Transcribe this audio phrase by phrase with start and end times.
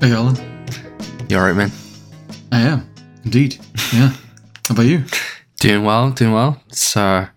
[0.00, 0.34] Hey, Alan.
[1.28, 1.70] You all right, man?
[2.50, 2.88] I am
[3.22, 3.58] indeed.
[3.92, 4.08] Yeah.
[4.66, 5.04] How about you?
[5.60, 6.58] Doing well, doing well.
[6.68, 7.28] It's uh,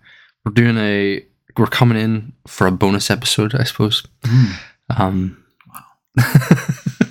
[0.44, 1.22] we're doing a
[1.58, 4.02] we're coming in for a bonus episode, I suppose.
[4.22, 4.52] Mm.
[4.96, 5.84] Um, wow.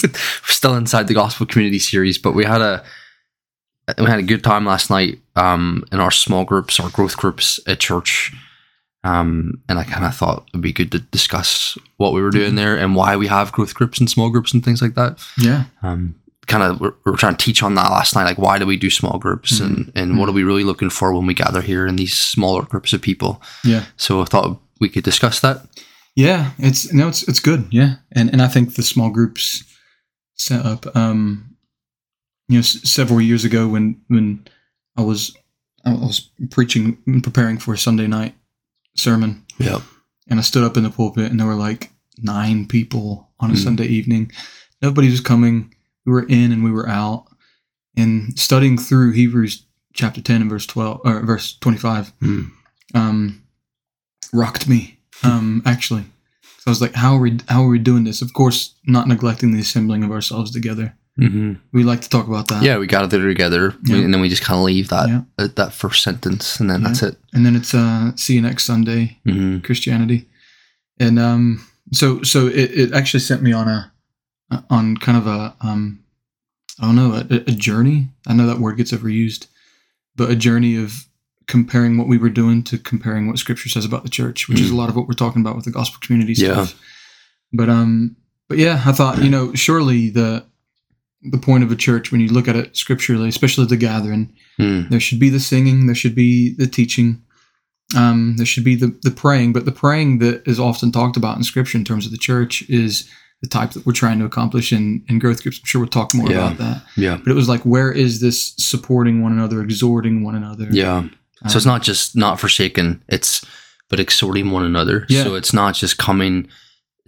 [0.04, 2.84] we're still inside the gospel community series, but we had a
[4.00, 7.60] we had a good time last night um, in our small groups, our growth groups
[7.68, 8.34] at church.
[9.04, 12.56] Um, and I kind of thought it'd be good to discuss what we were doing
[12.56, 15.20] there and why we have growth groups and small groups and things like that.
[15.38, 15.66] Yeah.
[15.82, 16.16] Um,
[16.48, 18.24] kind of, we're, we're trying to teach on that last night.
[18.24, 19.66] Like, why do we do small groups Mhm.
[19.66, 22.62] and, and what are we really looking for when we gather here in these smaller
[22.64, 23.42] groups of people?
[23.64, 23.86] Yeah.
[23.98, 25.66] So I thought we could discuss that.
[26.16, 26.52] Yeah.
[26.58, 27.66] It's no, it's it's good.
[27.72, 27.96] Yeah.
[28.12, 29.64] And and I think the small groups
[30.36, 30.86] set up.
[30.96, 31.56] Um,
[32.48, 34.46] you know, s- several years ago when when
[34.98, 35.36] I was
[35.86, 38.36] I was preaching and preparing for a Sunday night
[38.96, 39.82] sermon, Yeah.
[40.28, 43.54] and I stood up in the pulpit, and there were like nine people on a
[43.56, 43.64] Mm.
[43.64, 44.32] Sunday evening.
[44.82, 45.74] Nobody was coming.
[46.06, 47.26] We were in and we were out,
[47.96, 52.12] and studying through Hebrews chapter ten and verse twelve or verse twenty five.
[52.22, 52.52] Mm.
[52.94, 53.42] um,
[54.32, 55.00] rocked me.
[55.24, 56.04] Um, actually,
[56.60, 57.40] so I was like, "How are we?
[57.48, 60.96] How are we doing this?" Of course, not neglecting the assembling of ourselves together.
[61.18, 62.64] Hmm We like to talk about that.
[62.64, 63.98] Yeah, we gather together Yeah.
[63.98, 65.22] and then we just kind of leave that Yeah.
[65.38, 66.88] at that first sentence and then Yeah.
[66.88, 67.18] that's it.
[67.34, 70.28] and then it's uh, see you next Sunday, hmm Christianity,
[71.00, 73.92] and um, so so it, it actually sent me on a
[74.70, 76.00] on kind of a um,
[76.80, 78.10] I don't know a, a journey.
[78.28, 79.48] I know that word gets overused,
[80.16, 81.06] but a journey of
[81.48, 84.70] comparing what we were doing to comparing what Scripture says about the church, which is
[84.72, 86.54] a lot of what we're talking about with the gospel community Yeah.
[86.54, 86.80] stuff.
[87.52, 88.16] But um,
[88.50, 90.44] but yeah, I thought you know surely the
[91.32, 94.90] the point of a church when you look at it scripturally, especially the gathering, Mm.
[94.90, 97.22] there should be the singing, there should be the teaching,
[97.96, 99.54] um, there should be the, the praying.
[99.54, 102.64] But the praying that is often talked about in scripture in terms of the church
[102.70, 103.10] is
[103.42, 105.60] the type that we're trying to accomplish in, in growth groups.
[105.60, 106.38] I'm sure we'll talk more Yeah.
[106.48, 106.84] about that.
[106.96, 107.18] Yeah.
[107.18, 110.68] But it was like, where is this supporting one another, exhorting one another?
[110.72, 111.02] Yeah.
[111.48, 113.44] So it's Um, not just not forsaken, it's
[113.90, 115.06] but exhorting one another.
[115.10, 115.24] Yeah.
[115.24, 116.48] So it's not just coming,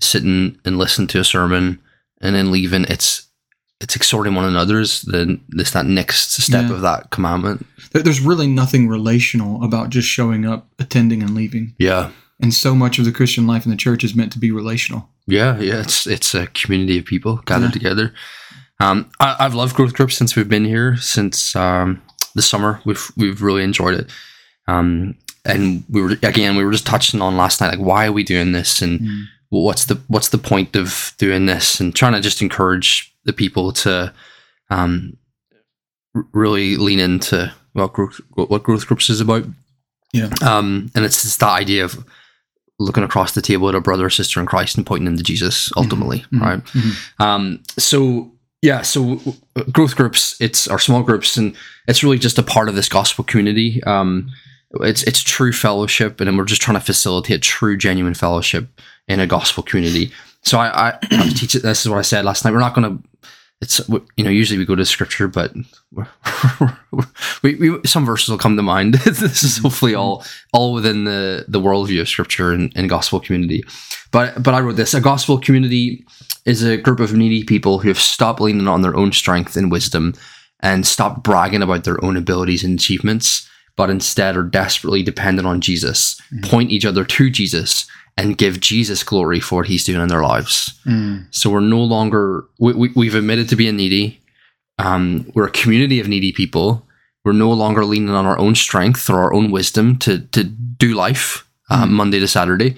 [0.01, 1.79] sitting and listening to a sermon
[2.21, 2.85] and then leaving.
[2.89, 3.24] It's
[3.81, 6.73] it's exhorting one another is the this that next step Yeah.
[6.75, 7.65] of that commandment.
[7.91, 11.73] there's really nothing relational about just showing up, attending, and leaving.
[11.79, 12.09] Yeah.
[12.41, 15.09] And so much of the Christian life in the church is meant to be relational.
[15.27, 17.71] Yeah, yeah, it's it's a community of people gathered Yeah.
[17.71, 18.13] together.
[18.79, 22.01] Um, I, I've loved growth groups since we've been here since um,
[22.35, 22.81] the summer.
[22.85, 24.09] We've we've really enjoyed it.
[24.67, 25.15] Um,
[25.45, 28.23] and we were again we were just touching on last night like why are we
[28.23, 29.23] doing this and Mm.
[29.49, 33.71] what's the what's the point of doing this and trying to just encourage the people
[33.73, 34.13] to
[34.69, 35.17] um,
[36.33, 39.45] really lean into what growth what growth groups is about.
[40.13, 40.29] Yeah.
[40.41, 42.05] Um, and it's just that idea of
[42.79, 45.23] looking across the table at a brother or sister in Christ and pointing them to
[45.23, 46.41] Jesus ultimately, Mhm.
[46.41, 46.63] right?
[46.65, 47.21] Mhm.
[47.23, 48.31] Um, so
[48.61, 49.21] yeah, so
[49.71, 51.55] growth groups, it's our small groups, and
[51.87, 53.83] it's really just a part of this gospel community.
[53.83, 54.29] Um,
[54.81, 58.67] it's it's true fellowship, and we're just trying to facilitate true, genuine fellowship
[59.07, 60.11] in a gospel community.
[60.45, 61.63] So I, I to teach it.
[61.63, 62.51] This is what I said last night.
[62.51, 63.03] We're not going to.
[63.61, 65.53] It's you know usually we go to scripture, but
[65.91, 66.07] we're,
[67.43, 68.93] we, we some verses will come to mind.
[69.05, 70.23] this is hopefully all
[70.53, 73.63] all within the the worldview of scripture and, and gospel community.
[74.11, 76.05] But but I wrote this: a gospel community
[76.45, 79.71] is a group of needy people who have stopped leaning on their own strength and
[79.71, 80.13] wisdom
[80.59, 85.61] and stopped bragging about their own abilities and achievements, but instead are desperately dependent on
[85.61, 86.49] Jesus, mm-hmm.
[86.49, 90.21] point each other to Jesus, and give Jesus glory for what he's doing in their
[90.21, 90.79] lives.
[90.85, 91.27] Mm.
[91.31, 94.21] So we're no longer, we, we, we've admitted to being needy.
[94.79, 96.85] Um, we're a community of needy people.
[97.23, 100.93] We're no longer leaning on our own strength or our own wisdom to, to do
[100.93, 101.89] life uh, Mhm.
[101.91, 102.75] Monday to Saturday,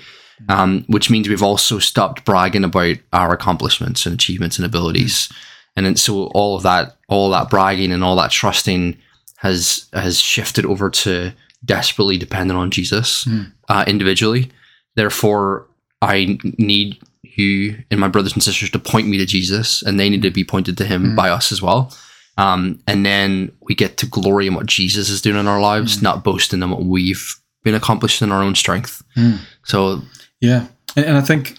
[0.50, 5.30] um, which means we've also stopped bragging about our accomplishments and achievements and abilities.
[5.76, 8.98] And then, so all of that, all that bragging and all that trusting
[9.38, 11.34] has has shifted over to
[11.66, 13.52] desperately dependent on Jesus Mm.
[13.70, 14.50] uh, individually.
[14.98, 15.66] Therefore,
[16.02, 20.10] I need you and my brothers and sisters to point me to Jesus, and they
[20.10, 21.16] need to be pointed to Him Mm.
[21.16, 21.96] by us as well.
[22.38, 25.98] Um, and then we get to glory in what Jesus is doing in our lives,
[25.98, 26.02] Mm.
[26.04, 29.02] not boasting in what we've been accomplished in our own strength.
[29.16, 29.40] Mm.
[29.64, 30.02] So,
[30.42, 31.58] Yeah, and, and I think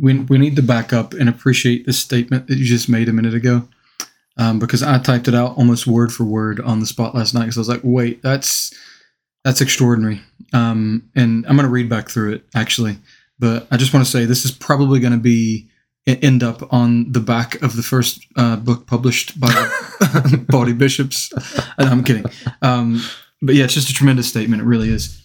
[0.00, 3.12] we we need to back up and appreciate this statement that you just made a
[3.12, 3.68] minute ago,
[4.36, 7.42] um, because I typed it out almost word for word on the spot last night.
[7.44, 8.72] Because I was like, wait, that's
[9.44, 10.20] that's extraordinary.
[10.52, 12.98] Um, and I'm going to read back through it actually,
[13.38, 15.68] but I just want to say this is probably going to be
[16.06, 19.70] end up on the back of the first uh, book published by
[20.48, 21.32] Body Bishops.
[21.78, 22.24] And I'm kidding.
[22.62, 23.02] Um,
[23.42, 24.62] but yeah, it's just a tremendous statement.
[24.62, 25.22] It really is.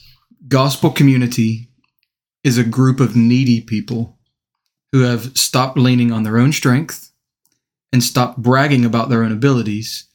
[0.48, 1.69] Gospel community
[2.44, 4.18] is a group of needy people
[4.92, 7.12] who have stopped leaning on their own strength
[7.92, 10.06] and stopped bragging about their own abilities,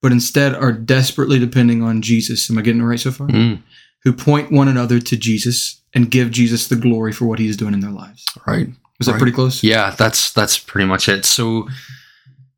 [0.00, 2.48] but instead are desperately depending on Jesus.
[2.50, 3.26] Am I getting it right so far?
[3.28, 3.62] Mm,
[4.04, 7.56] Who point one another to Jesus and give Jesus the glory for what he is
[7.56, 8.24] doing in their lives.
[8.46, 8.68] right.
[8.98, 9.62] Was that pretty close?
[9.62, 11.24] Yeah, that's that's pretty much it.
[11.24, 11.68] So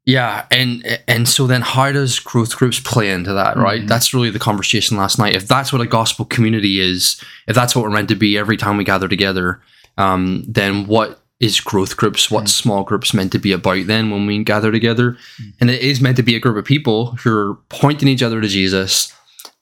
[0.04, 3.82] yeah, and and so then how does growth groups play into that, right?
[3.82, 3.88] Mhm.
[3.88, 5.36] That's really the conversation last night.
[5.36, 8.56] If that's what a gospel community is, if that's what we're meant to be every
[8.56, 9.60] time we gather together,
[9.98, 12.28] um, then what is growth groups?
[12.30, 12.48] What Mm.
[12.48, 15.12] small groups meant to be about then when we gather together?
[15.40, 15.52] Mm.
[15.60, 18.40] And it is meant to be a group of people who are pointing each other
[18.40, 19.12] to Jesus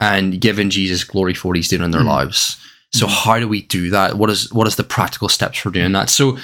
[0.00, 2.06] and giving Jesus glory for what he's doing in their Mm.
[2.06, 2.56] lives.
[2.93, 3.11] So Mhm.
[3.25, 4.17] how do we do that?
[4.19, 6.11] What is what is the practical steps for doing that?
[6.11, 6.38] So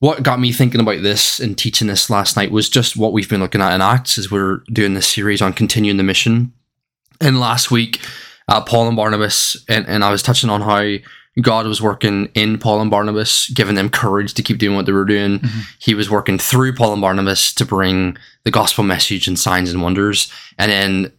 [0.00, 3.28] what got me thinking about this and teaching this last night was just what we've
[3.28, 6.52] been looking at in Acts as we're doing this series on continuing the mission.
[7.20, 8.00] And last week,
[8.48, 10.98] uh, Paul and Barnabas, and, and I was touching on how
[11.42, 14.92] God was working in Paul and Barnabas, giving them courage to keep doing what they
[14.92, 15.40] were doing.
[15.40, 15.62] Mhm.
[15.80, 19.82] He was working through Paul and Barnabas to bring the gospel message and signs and
[19.82, 20.28] wonders.
[20.58, 21.12] And then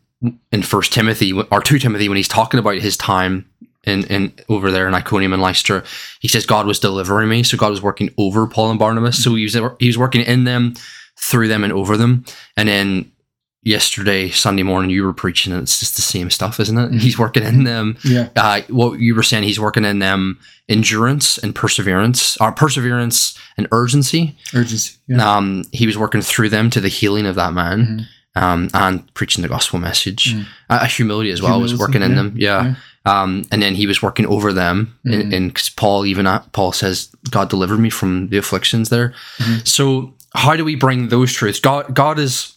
[0.51, 3.49] in First Timothy or Two Timothy, when he's talking about his time
[3.85, 5.83] in, in over there in Iconium and Lystra,
[6.19, 7.43] he says God was delivering me.
[7.43, 9.23] So God was working over Paul and Barnabas.
[9.23, 10.73] So he was he was working in them,
[11.17, 12.25] through them, and over them.
[12.57, 13.11] And then
[13.63, 16.91] yesterday, Sunday morning, you were preaching, and it's just the same stuff, isn't it?
[16.91, 16.99] Mhm.
[17.01, 17.97] He's working in them.
[18.03, 18.29] Yeah.
[18.35, 20.39] Uh, what you were saying, he's working in them
[20.69, 24.35] endurance and perseverance, or perseverance and urgency.
[24.53, 24.95] Urgency.
[25.07, 25.37] Yeah.
[25.37, 28.05] Um, he was working through them to the healing of that man Mhm.
[28.35, 30.35] Um, and preaching the gospel message.
[30.35, 30.45] Mm.
[30.69, 32.75] Uh, humility as well was Humility, working in yeah, them.
[32.75, 32.75] Yeah.
[33.05, 34.95] Um, and then he was working over them.
[35.05, 35.35] And, Mhm.
[35.35, 39.13] and 'cause Paul, even at, Paul says, God delivered me from the afflictions there.
[39.39, 39.67] Mhm.
[39.67, 41.59] So how do we bring those truths?
[41.59, 42.53] God, God is,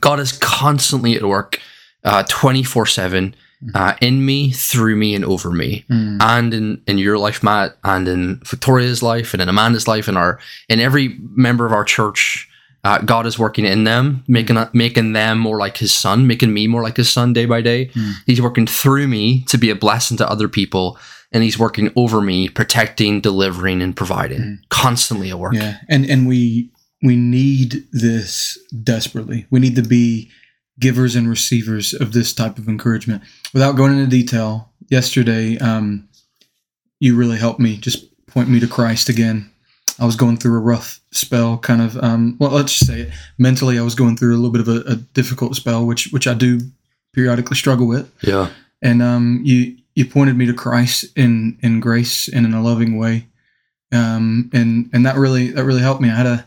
[0.00, 1.60] God is constantly at work,
[2.04, 3.34] uh, 24 seven,
[3.74, 6.18] uh, in me, through me, and over me Mm.
[6.22, 10.16] and in, in your life, Matt, and in Victoria's life, and in Amanda's life, and
[10.18, 10.38] our
[10.68, 12.48] in every member of our church,
[12.84, 16.66] uh, God is working in them, making making them more like His Son, making me
[16.66, 17.86] more like His Son day by day.
[17.86, 18.12] Mm.
[18.26, 20.98] He's working through me to be a blessing to other people,
[21.32, 24.58] and He's working over me, protecting, delivering, and providing, Mm.
[24.68, 25.54] constantly at work.
[25.54, 26.70] Yeah, and and we
[27.02, 29.46] we need this desperately.
[29.50, 30.30] We need to be
[30.78, 33.22] givers and receivers of this type of encouragement.
[33.52, 36.08] Without going into detail, yesterday, um,
[37.00, 37.76] you really helped me.
[37.76, 39.50] Just point me to Christ again.
[39.98, 41.96] I was going through a rough spell, kind of.
[42.02, 43.12] Um, well, let's just say it.
[43.38, 46.26] Mentally, I was going through a little bit of a, a difficult spell, which which
[46.26, 46.60] I do
[47.12, 48.50] periodically struggle with Yeah,
[48.82, 52.98] and um, you you pointed me to Christ in in grace and in a loving
[52.98, 53.28] way,
[53.92, 56.10] um, and and that really that really helped me.
[56.10, 56.44] I had a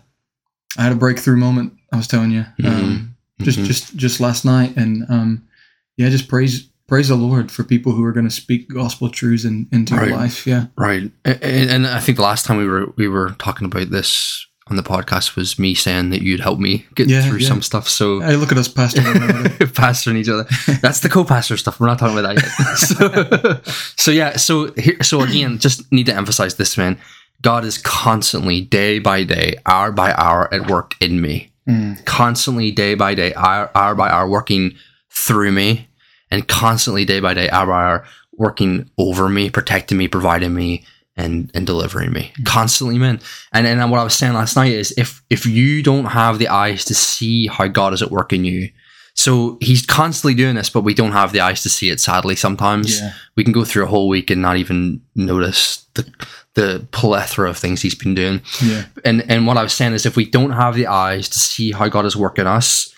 [0.77, 1.73] I had a breakthrough moment.
[1.93, 3.65] I was telling you, um, just Mhm.
[3.65, 5.47] just just last night, and um,
[5.95, 9.45] yeah, just praise praise the Lord for people who are going to speak gospel truths
[9.45, 10.07] in, into Right.
[10.09, 10.47] your life.
[10.47, 11.11] Yeah, right.
[11.25, 14.75] And, and I think the last time we were we were talking about this on
[14.75, 17.47] the podcast was me saying that you'd help me get Yeah, through yeah.
[17.47, 17.87] some stuff.
[17.87, 19.01] So hey, look at us, Pastor.
[19.01, 20.45] pastoring each other.
[20.81, 21.79] That's the co-pastor stuff.
[21.79, 23.65] We're not talking about that yet.
[23.65, 24.35] so, so yeah.
[24.37, 24.97] So here.
[25.03, 26.99] So again, just need to emphasize this, man.
[27.41, 31.51] God is constantly, day by day, hour by hour, at work in me.
[31.69, 34.73] Mm, Constantly, day by day, hour, hour by hour, working
[35.13, 35.87] through me,
[36.31, 40.85] and constantly, day by day, hour by hour, working over me, protecting me, providing me,
[41.17, 42.31] and and delivering me.
[42.39, 42.45] Mm.
[42.45, 43.19] Constantly, man.
[43.51, 46.47] And and what I was saying last night is, if if you don't have the
[46.47, 48.69] eyes to see how God is at work in you,
[49.15, 51.99] so He's constantly doing this, but we don't have the eyes to see it.
[51.99, 56.09] Sadly, sometimes yeah, we can go through a whole week and not even notice the
[56.53, 60.05] the plethora of things He's been doing yeah, and and what I was saying is
[60.05, 62.93] if we don't have the eyes to see how God is working us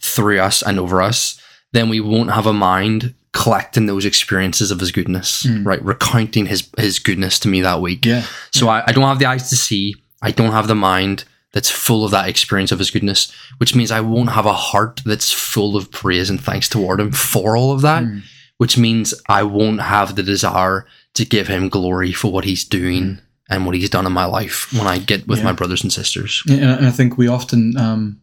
[0.00, 1.40] through us and over us,
[1.74, 5.66] then we won't have a mind collecting those experiences of his goodness, Mm.
[5.66, 5.84] right?
[5.84, 8.06] Recounting his his goodness to me that week.
[8.06, 11.24] yeah, So I, I don't have the eyes to see, I don't have the mind
[11.52, 15.02] that's full of that experience of his goodness, which means I won't have a heart
[15.04, 18.22] that's full of praise and thanks toward him for all of that, Mm.
[18.58, 23.18] which means I won't have the desire to give him glory for what he's doing
[23.50, 25.44] and what he's done in my life when I get with Yeah.
[25.46, 26.42] my brothers and sisters.
[26.46, 28.18] Yeah, and I- and I think we often um,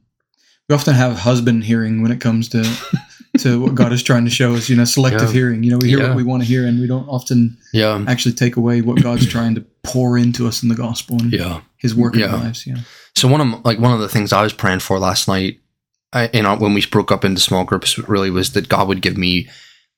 [0.69, 2.59] we often have husband hearing when it comes to
[3.39, 4.69] to what God is trying to show us.
[4.69, 5.33] You know, selective Yeah.
[5.33, 5.63] hearing.
[5.63, 6.07] You know, we hear Yeah.
[6.09, 8.03] what we want to hear, and we don't often Yeah.
[8.07, 11.61] actually take away what God's trying to pour into us in the gospel and Yeah.
[11.77, 12.67] His work in our lives.
[12.67, 12.77] Yeah,
[13.15, 15.59] So one of like one of the things I was praying for last night,
[16.13, 19.01] I, you know, when we broke up into small groups, really was that God would
[19.01, 19.47] give me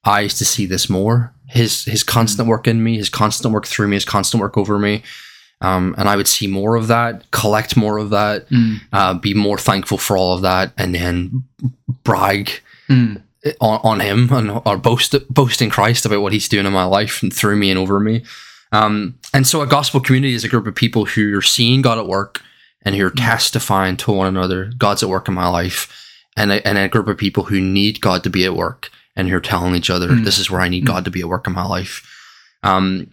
[0.05, 1.33] eyes to see this more.
[1.47, 4.77] His His constant work in me, His constant work through me, His constant work over
[4.79, 5.01] me,
[5.61, 8.81] um, and I would see more of that, collect more of that, Mm.
[8.93, 11.43] uh, be more thankful for all of that, and then
[12.03, 12.51] brag
[12.89, 13.21] Mm.
[13.61, 16.83] on, on him and or boast boast in Christ about what he's doing in my
[16.85, 18.23] life and through me and over me.
[18.71, 21.97] Um, and so a gospel community is a group of people who are seeing God
[21.99, 22.41] at work,
[22.81, 24.71] and who are testifying to one another.
[24.77, 25.87] God's at work in my life,
[26.35, 29.29] and a, and a group of people who need God to be at work, and
[29.29, 30.25] who are telling each other, Mm.
[30.25, 30.87] "This is where I need Mm.
[30.87, 32.01] God to be at work in my life."
[32.63, 33.07] Um,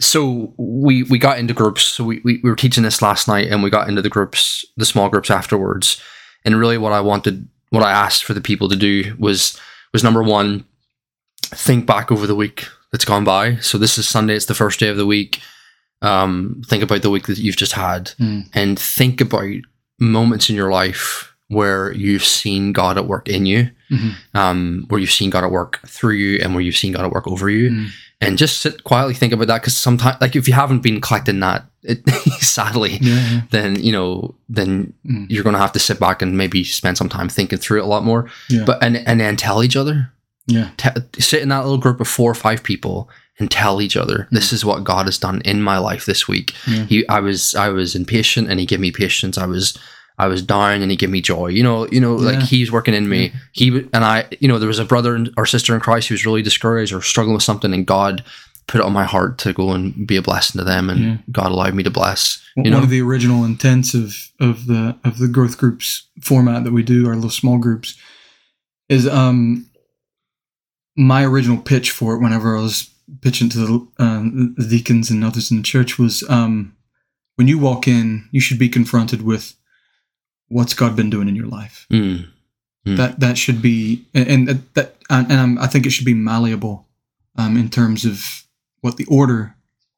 [0.00, 1.82] so we we got into groups.
[1.84, 4.64] So we, we we were teaching this last night, and we got into the groups,
[4.76, 6.00] the small groups afterwards.
[6.44, 9.58] And really, what I wanted, what I asked for the people to do was
[9.92, 10.64] was number one,
[11.42, 13.56] think back over the week that's gone by.
[13.56, 15.40] So this is Sunday; it's the first day of the week.
[16.02, 18.48] Um, think about the week that you've just had, Mm.
[18.54, 19.48] and think about
[19.98, 24.14] moments in your life where you've seen God at work in you, Mhm.
[24.34, 27.10] um, where you've seen God at work through you, and where you've seen God at
[27.10, 27.88] work over you Mm.
[28.20, 31.40] And just sit quietly think about that because sometimes like if you haven't been collecting
[31.40, 32.08] that it,
[32.40, 35.26] sadly Yeah, then you know then Mm.
[35.30, 37.86] you're gonna have to sit back and maybe spend some time thinking through it a
[37.86, 38.64] lot more Yeah.
[38.64, 40.12] but and and then tell each other
[40.46, 40.70] Yeah.
[40.76, 43.08] te- sit in that little group of four or five people
[43.38, 46.54] and tell each other this is what god has done in my life this week
[46.66, 46.84] Yeah.
[46.86, 49.78] he i was i was impatient and he gave me patience i was
[50.18, 51.46] i was down and he gave me joy.
[51.48, 53.32] You know you know like he's working in me.
[53.52, 56.14] He and i you know there was a brother and- or sister in christ who
[56.14, 58.24] was really discouraged or struggling with something and god
[58.66, 61.16] put it on my heart to go and be a blessing to them and Yeah.
[61.32, 62.78] god allowed me to bless One know?
[62.82, 67.06] of the original intents of, of the of the growth groups format that we do,
[67.08, 67.96] our little small groups,
[68.88, 69.66] is um
[70.96, 72.90] my original pitch for it whenever I was
[73.22, 76.74] pitching to the, um, the deacons and others in the church was um
[77.36, 79.54] when you walk in, you should be confronted with
[80.48, 81.86] what's God been doing in your life.
[81.90, 82.28] Mm.
[82.86, 82.96] Mm.
[82.96, 86.86] That that should be and, and that- and, I think it should be malleable
[87.36, 88.44] um, in terms of
[88.82, 89.54] what the order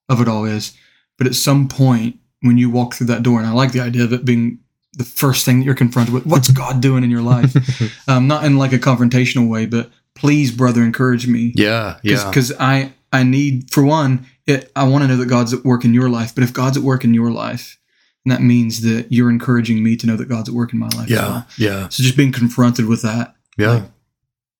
[0.08, 0.72] of it all is.
[1.18, 4.04] But at some point, when you walk through that door, and I like the idea
[4.04, 4.60] of it being
[4.92, 7.56] the first thing that you're confronted with, what's God doing in your life?
[8.08, 11.52] um, not in like a confrontational way, but please, brother, encourage me.
[11.56, 15.52] yeah yeah Because I I need for one, it, I want to know that God's
[15.52, 16.36] at work in your life.
[16.36, 17.79] But if God's at work in your life,
[18.24, 20.88] then that means that you're encouraging me to know that God's at work in my
[20.96, 21.08] life.
[21.08, 21.46] yeah well.
[21.58, 23.34] yeah So just being confronted with that.
[23.58, 23.86] yeah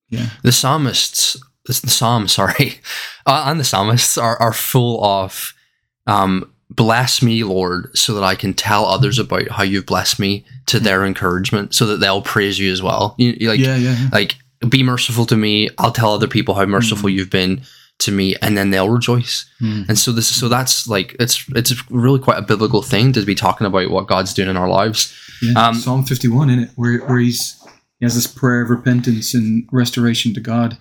[0.09, 0.29] Yeah.
[0.43, 2.75] the psalmists the psalms sorry
[3.25, 5.53] uh, and the psalmists are, are full of
[6.07, 10.43] um bless me lord so that i can tell others about how you've blessed me
[10.65, 13.95] to their encouragement so that they'll praise you as well you, you like yeah, yeah,
[13.95, 14.09] yeah.
[14.11, 14.35] like
[14.69, 17.13] be merciful to me i'll tell other people how merciful Mm.
[17.13, 17.61] you've been
[18.01, 19.87] to me and then they'll rejoice Mm.
[19.89, 23.35] and so this so that's like it's it's really quite a biblical thing to be
[23.35, 25.53] talking about what god's doing in our lives Yeah.
[25.67, 27.57] Um, Psalm 51 in it, where, where he's
[27.99, 30.77] he has this prayer of repentance and restoration to God,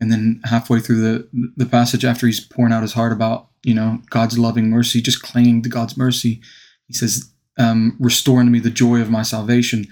[0.00, 3.74] and then halfway through the the passage, after he's pouring out his heart about you
[3.74, 6.40] know God's loving mercy, just clinging to God's mercy,
[6.88, 9.86] he says, um, "Restore unto me the joy of my salvation."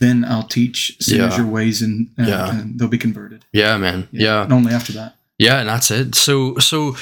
[0.00, 1.38] Then I'll teach sinners Yeah.
[1.42, 2.50] your ways, and, and, Yeah.
[2.50, 3.44] and they'll be converted.
[3.52, 5.16] yeah man yeah And only after that.
[5.38, 6.14] Yeah, and that's it.
[6.14, 6.96] So so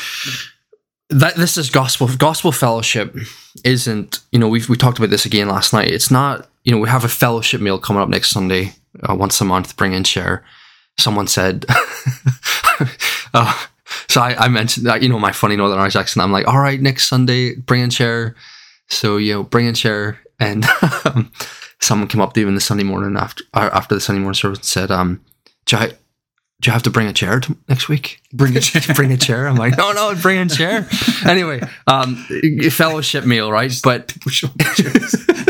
[1.11, 3.15] that this is gospel gospel fellowship
[3.65, 5.91] isn't you know we've we talked about this again last night.
[5.91, 8.73] It's not you know we have a fellowship meal coming up next Sunday
[9.09, 9.77] uh, once a month.
[9.77, 10.45] Bring and share.
[10.99, 11.67] Someone said.
[13.35, 13.67] uh,
[14.09, 16.25] so I, I mentioned that you know my funny Northern Irish accent.
[16.25, 18.35] I'm like, all right, next Sunday, bring and share.
[18.89, 20.65] So you know, bring and share, and
[21.05, 21.31] um,
[21.81, 24.59] someone came up to even the Sunday morning after uh, after the Sunday morning service
[24.59, 25.21] and said, um,
[26.63, 28.23] do you have to bring a chair to next week?
[28.33, 28.95] Bring a chair.
[28.95, 29.49] bring a chair.
[29.49, 30.89] I'm like, no, no, bring a chair.
[31.27, 32.15] anyway, um,
[32.71, 33.73] fellowship meal, right?
[33.83, 34.17] But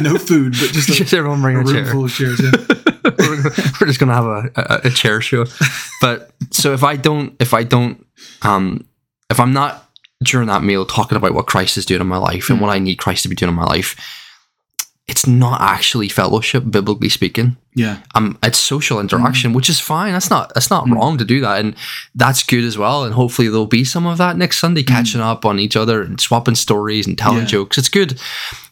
[0.02, 1.86] no food, but just a, just everyone a bring a, room chair.
[1.86, 2.40] full of chairs.
[2.40, 2.50] Yeah.
[3.18, 3.42] we're,
[3.78, 5.44] we're just gonna have a, a, a chair show.
[6.00, 8.06] But so if I don't, if I don't,
[8.40, 8.86] um,
[9.28, 9.90] if I'm not
[10.24, 12.78] during that meal talking about what Christ is doing in my life and what I
[12.78, 13.96] need Christ to be doing in my life,
[15.12, 17.56] it's not actually fellowship, biblically speaking.
[17.74, 17.96] yeah.
[18.14, 20.12] um, it's social interaction, which is fine.
[20.12, 20.94] That's not that's not Mm.
[20.94, 21.74] wrong to do that, and
[22.22, 23.04] that's good as well.
[23.04, 26.20] And hopefully there'll be some of that next Sunday, catching up on each other and
[26.20, 27.54] swapping stories and telling Yeah.
[27.56, 27.78] jokes.
[27.78, 28.10] It's good,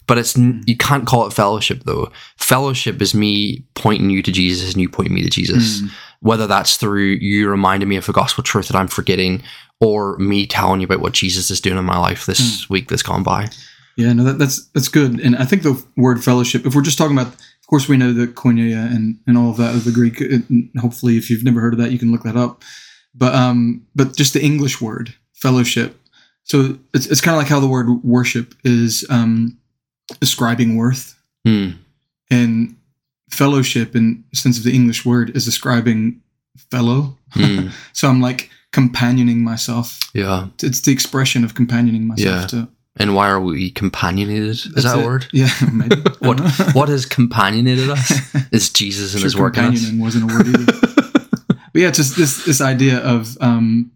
[0.06, 2.10] but it's n you can't call it fellowship though.
[2.38, 5.82] Fellowship is me pointing you to Jesus and you pointing me to Jesus.
[5.82, 5.90] Mm.
[6.28, 9.42] Whether that's through you reminding me of a gospel truth that I'm forgetting,
[9.80, 13.02] or me telling you about what Jesus is doing in my life this week that's
[13.10, 13.48] gone by.
[13.96, 15.20] Yeah, no, that, that's that's good.
[15.20, 18.12] And I think the word fellowship, if we're just talking about, of course, we know
[18.12, 20.20] the koinonia and, and all of that of the Greek.
[20.20, 22.62] And hopefully, if you've never heard of that, you can look that up.
[23.14, 25.96] But um, but just the English word fellowship.
[26.44, 29.58] So it's it's kind of like how the word worship is um,
[30.20, 31.70] describing worth, Hmm.
[32.30, 32.76] and
[33.30, 36.20] fellowship, in the sense of the English word, is describing
[36.70, 37.16] fellow.
[37.32, 37.68] Hmm.
[37.92, 39.98] So I'm like companioning myself.
[40.14, 40.46] yeah.
[40.62, 42.46] It's the expression of companioning myself Yeah.
[42.48, 42.68] to.
[42.96, 44.48] And why are we companionated?
[44.48, 45.06] Is That's that a it.
[45.06, 45.26] word?
[45.32, 45.96] Yeah, maybe.
[46.20, 46.40] What
[46.74, 48.10] what has companionated us?
[48.52, 50.72] Is Jesus and Sure, his work companioning wasn't a word either.
[51.72, 53.92] but yeah, just this this idea of um,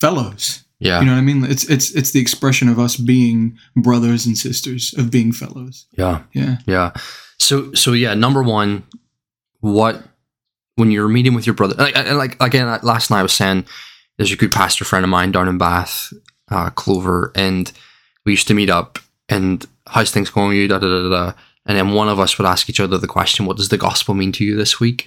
[0.00, 0.64] fellows.
[0.78, 0.98] Yeah.
[1.00, 1.44] You know what I mean?
[1.44, 5.86] It's it's it's the expression of us being brothers and sisters, of being fellows.
[5.96, 6.22] yeah.
[6.32, 6.56] Yeah.
[6.66, 6.92] Yeah.
[7.38, 8.84] So so yeah, number one,
[9.60, 10.02] what
[10.76, 13.66] when you're meeting with your brother, like, and like again, last night I was saying
[14.16, 16.12] there's a good pastor friend of mine down in Bath,
[16.50, 17.70] uh, Clover, and
[18.24, 18.98] we used to meet up
[19.28, 21.32] and how's things going with you, da da da da.
[21.66, 24.14] And then one of us would ask each other the question, "What does the gospel
[24.14, 25.06] mean to you this week?"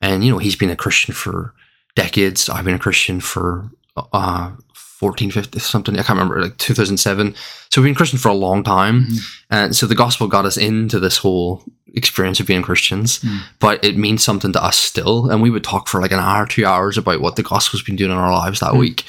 [0.00, 1.52] And you know, he's been a Christian for
[1.94, 2.48] decades.
[2.48, 3.70] I've been a Christian for
[4.12, 5.94] uh 14, 15, something.
[5.98, 7.34] I can't remember, like 2007.
[7.70, 9.06] So we've been Christian for a long time.
[9.06, 9.18] Mhm.
[9.50, 11.62] And so the gospel got us into this whole
[11.94, 13.40] experience of being Christians, Mm.
[13.60, 15.28] but it means something to us still.
[15.30, 17.96] And we would talk for like an hour, two hours about what the gospel's been
[17.96, 18.78] doing in our lives that Mm.
[18.78, 19.04] week.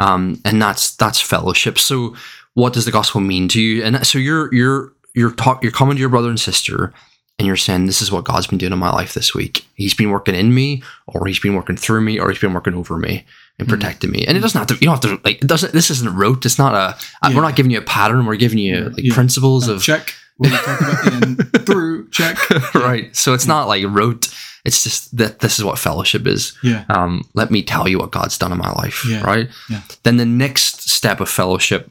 [0.00, 1.78] Um, and that's that's fellowship.
[1.78, 2.14] So
[2.56, 3.82] what does the gospel mean to you?
[3.84, 6.92] And so you're you're you're talk you're coming to your brother and sister
[7.38, 9.66] and you're saying this is what God's been doing in my life this week.
[9.74, 12.72] He's been working in me, or he's been working through me, or he's been working
[12.74, 13.26] over me
[13.58, 13.72] and Mm.
[13.72, 14.24] protecting me.
[14.26, 14.74] And it doesn't have to.
[14.74, 15.42] You don't have to like.
[15.42, 15.72] It doesn't.
[15.74, 16.46] This isn't rote.
[16.46, 16.96] It's not a.
[17.28, 17.36] Yeah.
[17.36, 18.24] We're not giving you a pattern.
[18.26, 19.14] We're giving you like Yeah.
[19.14, 20.14] principles Uh, of check.
[20.38, 21.36] What we talked about in
[21.66, 22.38] through check.
[22.74, 23.14] right.
[23.14, 24.28] So it's not like rote.
[24.64, 26.52] It's just that this is what fellowship is.
[26.62, 26.84] Yeah.
[26.88, 29.04] Um, let me tell you what God's done in my life.
[29.08, 29.20] Yeah.
[29.22, 29.48] Right.
[29.70, 29.80] Yeah.
[30.04, 31.88] Then the next step of fellowship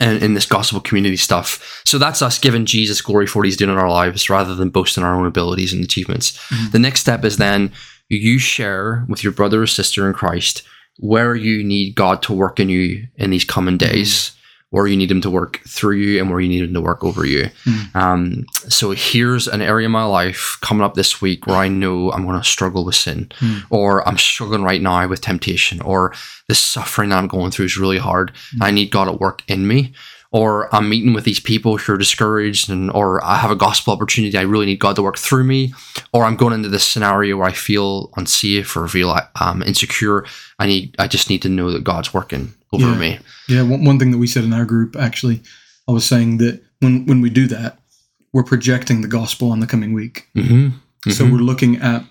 [0.00, 1.82] and in this gospel community stuff.
[1.84, 4.70] So that's us giving Jesus glory for what he's doing in our lives rather than
[4.70, 6.38] boasting our own abilities and achievements.
[6.50, 6.72] Mhm.
[6.72, 7.70] The next step is then
[8.08, 10.62] you share with your brother or sister in Christ
[10.98, 14.32] where you need God to work in you in these coming days,
[14.74, 17.04] where you need him to work through you and where you need him to work
[17.04, 17.48] over you.
[17.64, 17.94] Mhm.
[17.94, 22.10] Um, so here's an area of my life coming up this week where I know
[22.10, 23.62] I'm going to struggle with sin, Mm.
[23.70, 26.12] or I'm struggling right now with temptation, or
[26.48, 28.32] the suffering that I'm going through is really hard.
[28.60, 29.92] I need God at work in me.
[30.34, 33.92] Or I'm meeting with these people who are discouraged, and or I have a gospel
[33.94, 34.36] opportunity.
[34.36, 35.72] I really need God to work through me.
[36.12, 40.26] Or I'm going into this scenario where I feel unsafe or feel um, insecure.
[40.58, 40.96] I need.
[40.98, 42.98] I just need to know that God's working over Yeah.
[42.98, 43.18] me.
[43.48, 45.40] Yeah, one, one thing that we said in our group actually,
[45.88, 47.78] I was saying that when when we do that,
[48.32, 50.26] we're projecting the gospel on the coming week.
[50.34, 51.10] Mm-hmm.
[51.12, 52.02] So we're looking at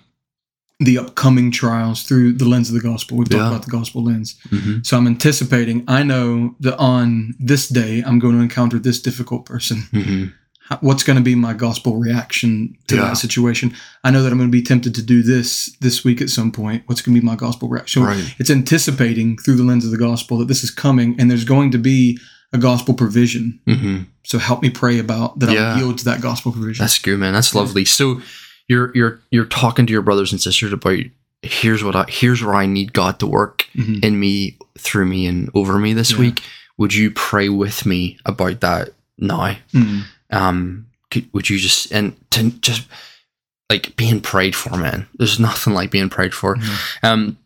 [0.80, 3.16] the upcoming trials through the lens of the gospel.
[3.16, 4.36] We've talked about the gospel lens.
[4.50, 5.84] hmm So I'm anticipating.
[5.86, 9.78] I know that on this day I'm going to encounter this difficult person.
[9.92, 10.24] hmm
[10.80, 13.02] What's going to be my gospel reaction to Yeah.
[13.08, 13.74] that situation?
[14.02, 16.50] I know that I'm going to be tempted to do this this week at some
[16.50, 16.84] point.
[16.86, 18.02] What's going to be my gospel reaction?
[18.02, 18.34] Right.
[18.38, 21.70] it's anticipating through the lens of the gospel that this is coming and there's going
[21.72, 22.18] to be
[22.54, 23.60] a gospel provision.
[23.66, 25.72] hmm So help me pray about that Yeah.
[25.74, 26.82] I'll yield to that gospel provision.
[26.82, 27.34] That's good, man.
[27.34, 27.84] That's lovely.
[27.84, 28.22] So
[28.68, 30.98] you're you're you're talking to your brothers and sisters about
[31.42, 34.02] here's what I here's where I need God to work Mhm.
[34.04, 36.18] in me, through me, and over me this Yeah.
[36.18, 36.42] week.
[36.78, 39.56] Would you pray with me about that now?
[39.72, 40.02] Mm.
[40.30, 42.82] Um, could, would you just and to just
[43.70, 45.06] like being prayed for, man?
[45.16, 46.56] There's nothing like being prayed for.
[46.56, 46.78] Mhm.
[47.04, 47.38] Um,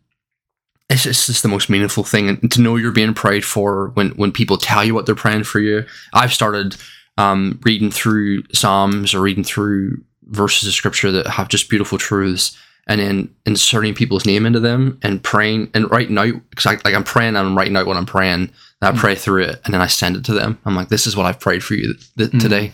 [0.88, 3.88] it's just, it's just the most meaningful thing, and to know you're being prayed for
[3.94, 5.85] when when people tell you what they're praying for you.
[6.14, 6.76] I've started
[7.18, 12.57] um, reading through Psalms or reading through verses of scripture that have just beautiful truths,
[12.87, 16.95] and then inserting people's name into them and praying and writing out because I, like
[16.95, 18.51] I'm praying and I'm writing out what I'm praying.
[18.81, 18.99] And I Mm.
[18.99, 20.57] pray through it, and then I send it to them.
[20.64, 22.41] I'm like, "This is what I've prayed for you th- Mm.
[22.41, 22.73] today."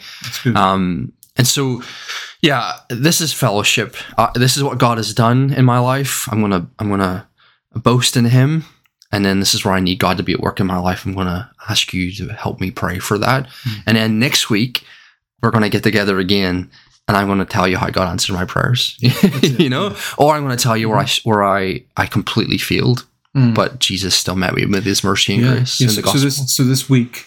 [0.54, 1.82] Um, and so,
[2.42, 3.96] yeah, this is fellowship.
[4.18, 6.28] Uh, this is what God has done in my life.
[6.30, 7.26] I'm gonna, I'm gonna
[7.74, 8.64] boast in Him,
[9.10, 11.06] and then this is where I need God to be at work in my life.
[11.06, 13.48] I'm gonna ask you to help me pray for that.
[13.64, 13.82] Mm.
[13.86, 14.84] And then next week,
[15.42, 16.70] we're gonna get together again,
[17.08, 18.96] and I'm gonna tell you how God answered my prayers.
[19.42, 23.52] you know, or I'm gonna tell you where I where I I completely failed, Mm.
[23.52, 25.54] but Jesus still met me with His mercy and yeah.
[25.54, 27.26] grace yeah, so, so this so this week,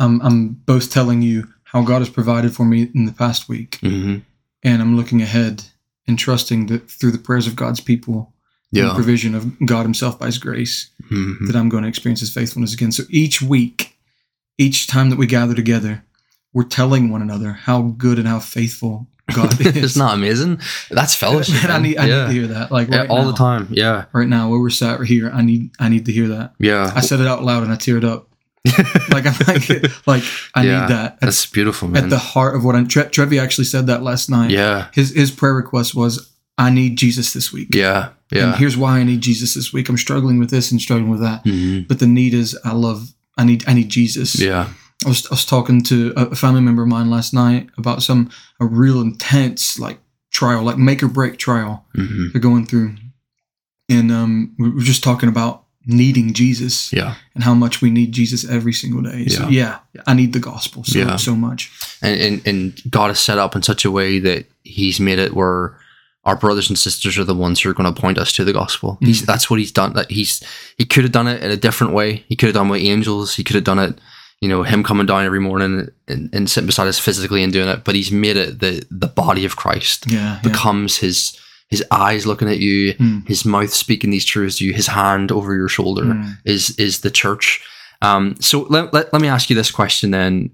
[0.00, 3.76] um, I'm both telling you how God has provided for me in the past week,
[3.82, 4.18] hmm
[4.64, 5.64] and I'm looking ahead
[6.08, 8.32] and trusting that through the prayers of God's people,
[8.74, 11.46] and the provision of God Himself by His grace, Mhm.
[11.46, 12.90] that I'm going to experience His faithfulness again.
[12.92, 13.96] So each week,
[14.56, 16.02] each time that we gather together,
[16.54, 19.76] we're telling one another how good and how faithful God is.
[19.84, 20.60] it's not amazing.
[20.90, 21.54] That's fellowship.
[21.62, 22.20] Man, I need, I yeah.
[22.22, 22.70] need to hear that.
[22.72, 23.68] Like Yeah, all now, the time.
[23.70, 26.54] Yeah, Right now, where we're sat right here, I need, I need to hear that.
[26.58, 26.92] yeah.
[26.94, 28.28] I said it out loud and I teared up.
[29.12, 30.22] Like I'm like, like
[30.54, 31.12] I Yeah, need that.
[31.14, 32.04] At, That's beautiful, man.
[32.04, 32.86] at the heart of what I'm.
[32.88, 34.50] Tre- Trevi actually said that last night.
[34.50, 38.56] yeah, His his prayer request was, "I need Jesus this week." yeah, And yeah.
[38.56, 39.88] here's why I need Jesus this week.
[39.88, 41.44] I'm struggling with this and struggling with that.
[41.44, 41.86] Mhm.
[41.88, 43.12] But the need is, I love.
[43.36, 43.64] I need.
[43.66, 44.38] I need Jesus.
[44.40, 44.68] Yeah,
[45.04, 48.30] I was, I was talking to a family member of mine last night about some
[48.60, 49.98] a real intense like
[50.30, 52.94] trial, like make or break trial hmm they're going through,
[53.88, 57.16] and um, we were just talking about needing Jesus yeah.
[57.34, 59.26] and how much we need Jesus every single day.
[59.26, 61.16] So yeah, I need the gospel so Yeah.
[61.16, 61.70] so much.
[62.00, 65.34] And, and and God is set up in such a way that He's made it
[65.34, 65.76] where
[66.24, 68.52] our brothers and sisters are the ones who are going to point us to the
[68.52, 68.96] gospel.
[69.00, 69.26] He's, Mm.
[69.26, 69.94] that's what he's done.
[69.94, 70.40] That he's
[70.78, 72.24] he could have done it in a different way.
[72.28, 73.34] He could have done with angels.
[73.34, 73.98] He could have done it,
[74.42, 77.68] you know, him coming down every morning and, and sitting beside us physically and doing
[77.68, 77.84] it.
[77.84, 80.18] But he's made it the the body of Christ Yeah.
[80.18, 80.40] yeah.
[80.42, 83.26] becomes his his eyes looking at you, Mm.
[83.26, 86.36] his mouth speaking these truths to you, his hand over your shoulder Mm.
[86.44, 87.60] is is the church.
[88.02, 90.50] Um, so let, let, let me ask you this question then,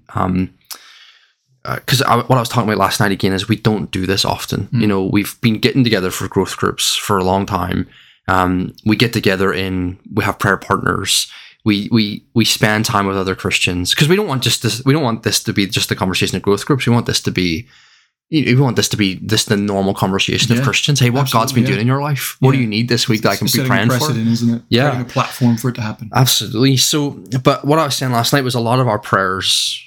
[1.63, 4.23] because I what I was talking about last night again is we don't do this
[4.25, 4.67] often.
[4.71, 4.81] Mm.
[4.81, 7.87] You know, we've been getting together for growth groups for a long time.
[8.27, 11.27] Um, we get together in we have prayer partners.
[11.69, 12.03] We we
[12.33, 14.83] we spend time with other Christians because we don't want just this.
[14.85, 16.85] We don't want this to be just a conversation of growth groups.
[16.87, 17.67] We want this to be.
[18.31, 20.99] We want this to be this the normal conversation Yeah, of Christians.
[20.99, 21.69] Hey, what God's been yeah.
[21.69, 22.37] doing in your life?
[22.39, 24.11] What do you need this week that I can be praying for?
[24.11, 24.61] isn't it?
[24.69, 24.89] Yeah.
[24.91, 26.09] Creating a platform for it to happen.
[26.13, 26.77] Absolutely.
[26.77, 27.11] So,
[27.43, 29.83] but what I was saying last night was a lot of our prayers,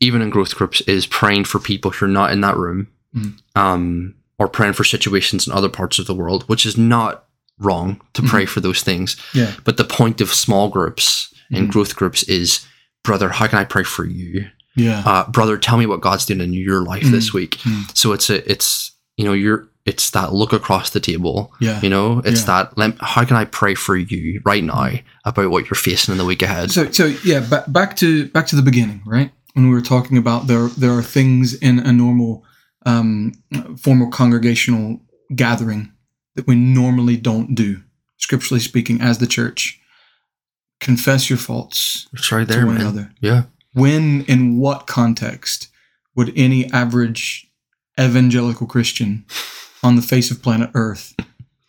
[0.00, 3.32] even in growth groups, is praying for people who are not in that room, Mm.
[3.54, 7.23] um, or praying for situations in other parts of the world, which is not
[7.58, 8.28] wrong to Mhm.
[8.28, 9.16] pray for those things.
[9.32, 9.52] Yeah.
[9.64, 11.72] But the point of small groups and Mhm.
[11.72, 12.60] growth groups is,
[13.04, 14.46] brother, how can I pray for you?
[14.76, 15.02] Yeah.
[15.06, 17.58] Uh, brother, tell me what God's doing in your life this week.
[17.94, 21.52] So it's a, it's you know, you're it's that look across the table.
[21.60, 21.78] yeah.
[21.82, 22.66] You know, it's Yeah.
[22.76, 22.96] that.
[23.00, 24.92] How can I pray for you right now
[25.26, 26.70] about what you're facing in the week ahead?
[26.72, 29.30] So, so yeah, back, back to back to the beginning, right?
[29.52, 32.44] When we were talking about there, there are things in a normal,
[32.86, 33.32] um,
[33.78, 35.00] formal congregational
[35.36, 35.90] gathering
[36.34, 37.82] that we normally don't do,
[38.16, 39.80] scripturally speaking, as the church.
[40.80, 42.82] Confess your faults It's right to there, one man.
[42.82, 43.12] another.
[43.20, 43.44] Yeah.
[43.72, 45.68] When, in what context,
[46.14, 47.46] would any average
[47.98, 49.24] evangelical Christian
[49.82, 51.14] on the face of planet Earth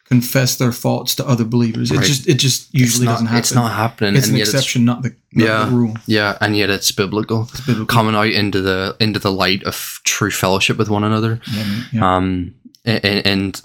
[0.06, 1.92] confess their faults to other believers?
[1.92, 2.06] It Right.
[2.06, 3.40] just, it just usually not, doesn't happen.
[3.40, 4.16] It's not happening.
[4.16, 5.66] It's and an yet exception, not the, not Yeah.
[5.66, 5.96] the rule.
[6.08, 7.44] yeah, and yet it's biblical.
[7.52, 7.86] It's biblical.
[7.86, 11.40] Coming out into the into the light of true fellowship with one another.
[11.52, 12.16] Yeah, yeah.
[12.16, 13.62] Um, and, and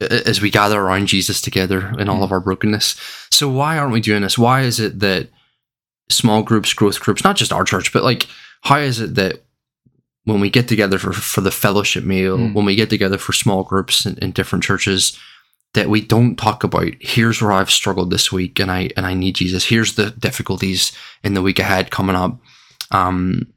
[0.00, 2.96] as we gather around Jesus together in all of our brokenness.
[3.30, 4.38] So why aren't we doing this?
[4.38, 5.28] Why is it that
[6.08, 8.26] small groups, growth groups, not just our church, but like
[8.62, 9.44] how is it that
[10.24, 12.54] when we get together for, for the fellowship meal, Mm.
[12.54, 15.18] when we get together for small groups in, in different churches,
[15.74, 19.14] that we don't talk about here's where I've struggled this week and I and I
[19.14, 19.66] need Jesus.
[19.66, 22.38] Here's the difficulties in the week ahead coming up.
[22.90, 23.52] Um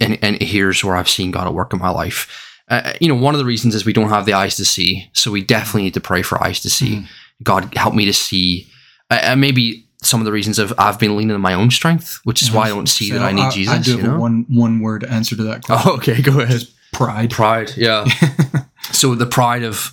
[0.00, 2.51] and, and here's where I've seen God at work in my life.
[2.68, 5.08] Uh, you know, one of the reasons is we don't have the eyes to see,
[5.12, 6.96] so we definitely need to pray for eyes to see.
[6.96, 7.06] Mhm.
[7.42, 8.68] God, help me to see.
[9.10, 12.20] Uh, and maybe some of the reasons of I've been leaning on my own strength,
[12.24, 13.74] which is why I don't see So that I need Jesus.
[13.74, 14.18] I do you have a know?
[14.18, 15.90] one one word answer to that question.
[15.90, 16.62] Oh, okay, go ahead.
[16.92, 17.30] Pride.
[17.30, 18.04] Pride, yeah.
[18.92, 19.92] so the pride of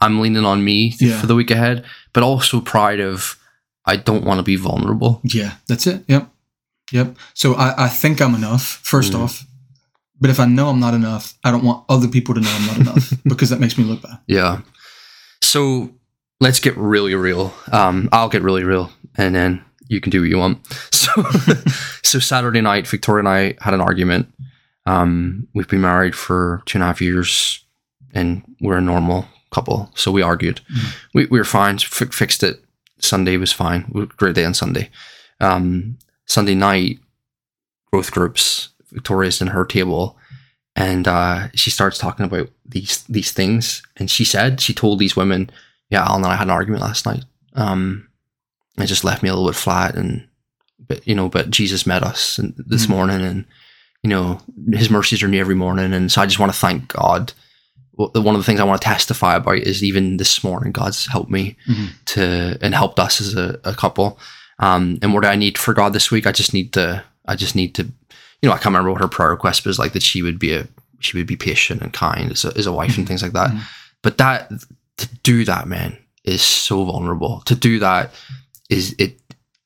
[0.00, 1.20] I'm leaning on me Yeah.
[1.20, 3.36] for the week ahead, but also pride of
[3.86, 5.20] I don't want to be vulnerable.
[5.24, 6.04] yeah, that's it.
[6.08, 6.28] Yep.
[6.92, 7.16] Yep.
[7.34, 9.20] So I, I think I'm enough, first Mhm.
[9.24, 9.46] off.
[10.20, 12.66] But if I know I'm not enough, I don't want other people to know I'm
[12.66, 14.18] not enough because that makes me look bad.
[14.26, 14.60] Yeah.
[15.42, 15.90] So
[16.40, 17.52] let's get really real.
[17.72, 20.58] Um, I'll get really real, and then you can do what you want.
[21.00, 21.22] So,
[22.04, 24.32] so Saturday night, Victoria and I had an argument.
[24.86, 27.64] Um, we've been married for two and a half years,
[28.12, 29.90] and we're a normal couple.
[29.96, 30.60] So we argued.
[30.70, 30.94] Mhm.
[31.14, 31.78] We, we were fine.
[31.78, 32.62] Fi fixed it.
[33.00, 33.90] Sunday was fine.
[33.92, 34.90] We- Great day on Sunday.
[35.40, 37.00] Um, Sunday night,
[37.90, 38.68] growth groups.
[38.92, 40.16] Victoria's in her table,
[40.76, 43.82] and uh, she starts talking about these these things.
[43.96, 45.50] And she said she told these women,
[45.90, 47.24] "Yeah, Alan and I had an argument last night.
[47.54, 48.08] Um,
[48.78, 50.26] it just left me a little bit flat, and
[50.88, 52.90] but you know, but Jesus met us and, this Mhm.
[52.90, 53.44] morning, and
[54.02, 54.40] you know,
[54.72, 57.32] His mercies are new every morning, and so I just want to thank God."
[57.94, 61.04] Well, One of the things I want to testify about is even this morning, God's
[61.06, 61.88] helped me Mhm.
[62.06, 64.18] to and helped us as a, a couple.
[64.58, 66.26] Um, and what do I need for God this week?
[66.26, 67.02] I just need to.
[67.26, 67.88] I just need to.
[68.42, 70.52] You know, I can't remember what her prayer request was like that she would be
[70.54, 70.66] a
[71.00, 73.50] she would be patient and kind as a, as a wife and things like that.
[73.50, 73.60] Mhm.
[74.02, 74.50] But that
[74.98, 77.40] to do that, man, is so vulnerable.
[77.46, 78.12] To do that
[78.68, 79.18] is it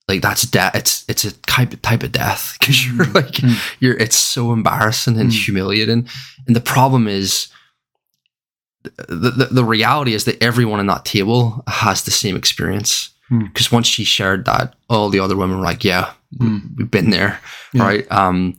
[0.09, 0.75] like that's death.
[0.75, 3.15] It's it's a type of, type of death because you're Mhm.
[3.15, 3.57] like Mhm.
[3.81, 3.97] you're.
[3.97, 5.45] It's so embarrassing and Mm.
[5.45, 6.09] humiliating.
[6.47, 7.49] And the problem is.
[9.09, 13.45] The, the, the reality is that everyone in that table has the same experience Mm.
[13.53, 16.77] because once she shared that, all the other women were like, "Yeah, Mm.
[16.77, 17.41] we've been there,
[17.73, 17.83] Yeah.
[17.83, 18.57] right?" Um,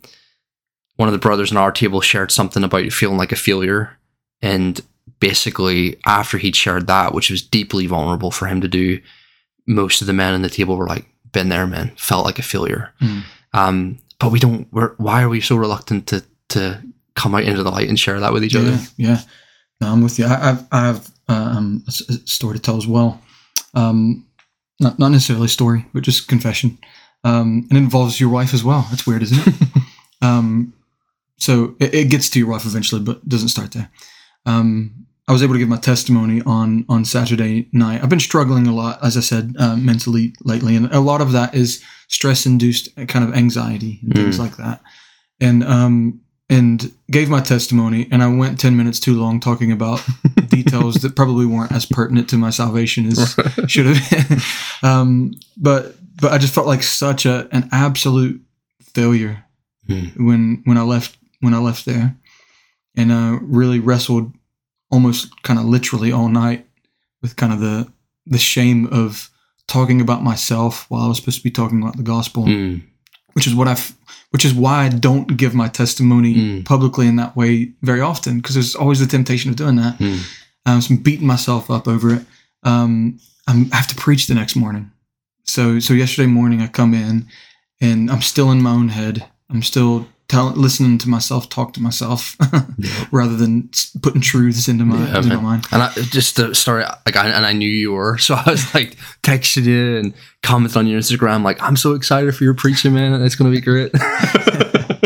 [0.95, 3.97] one of the brothers in our table shared something about feeling like a failure,
[4.41, 4.81] and
[5.19, 8.99] basically after he'd shared that, which was deeply vulnerable for him to do,
[9.67, 11.91] most of the men on the table were like, "Been there, man.
[11.97, 13.23] Felt like a failure." Mm.
[13.53, 14.67] Um, but we don't.
[14.71, 16.81] We're, why are we so reluctant to to
[17.15, 18.71] come out into the light and share that with each other?
[18.71, 19.21] Yeah, yeah.
[19.81, 20.25] No, I'm with you.
[20.25, 23.21] I, I've, I have um, a, s- a story to tell as well.
[23.73, 24.25] Um,
[24.79, 26.77] not, not necessarily a story, but just confession.
[27.23, 28.85] Um, and it involves your wife as well.
[28.89, 29.55] That's weird, isn't it?
[30.21, 30.73] um,
[31.37, 33.89] so it, it gets to your wife eventually, but doesn't start there.
[34.45, 38.03] Um, I was able to give my testimony on on Saturday night.
[38.03, 41.31] I've been struggling a lot, as I said, uh, mentally lately, and a lot of
[41.31, 44.39] that is stress induced kind of anxiety and things Mm.
[44.39, 44.81] like that.
[45.41, 50.03] And um and gave my testimony, and I went ten minutes too long talking about
[50.47, 53.35] details that probably weren't as pertinent to my salvation as
[53.67, 54.39] should have been.
[54.89, 58.41] um, but but I just felt like such a an absolute
[58.93, 59.41] failure
[59.87, 60.17] Mm.
[60.17, 62.15] when when I left when I left there,
[62.97, 64.33] and uh, really wrestled
[64.89, 66.65] almost kind of literally all night
[67.21, 67.87] with kind of the
[68.25, 69.29] the shame of
[69.67, 72.81] talking about myself while I was supposed to be talking about the gospel, Mm.
[73.35, 73.93] Which is what I've
[74.31, 76.65] which is why I don't give my testimony Mm.
[76.65, 79.97] publicly in that way very often because there's always the temptation of doing that.
[79.99, 80.19] Mm.
[80.65, 82.25] Um, so I'm beating myself up over it.
[82.63, 83.17] Um,
[83.47, 84.91] I'm, I have to preach the next morning.
[85.43, 87.27] So so yesterday morning I come in
[87.79, 89.25] and I'm still in my own head.
[89.49, 92.35] I'm still telling, listening to myself talk to myself
[92.77, 93.05] Yeah.
[93.11, 93.69] rather than
[94.01, 95.67] putting truths into my, Yeah, into my mind.
[95.71, 98.73] And I just to start like I, and I knew you were, so I was
[98.73, 102.93] like texting you and commenting on your Instagram, like I'm so excited for your preaching,
[102.93, 103.21] man.
[103.21, 103.91] It's gonna be great.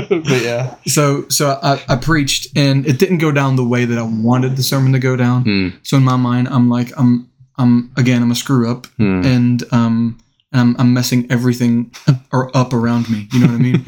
[0.10, 3.98] but yeah, So so I, I preached and it didn't go down the way that
[3.98, 5.44] I wanted the sermon to go down.
[5.44, 5.74] mm.
[5.84, 9.26] So in my mind, I'm like I'm I'm again I'm a screw up Mm.
[9.26, 10.20] and um
[10.52, 11.92] and I'm, I'm messing everything
[12.32, 13.28] or up around me.
[13.34, 13.86] You know what I mean?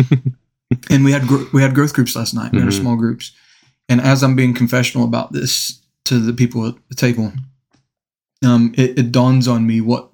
[0.90, 2.52] and we had gr- we had growth groups last night.
[2.52, 3.32] We had our small groups,
[3.90, 7.32] and as I'm being confessional about this to the people at the table,
[8.44, 10.10] um, it, it dawns on me what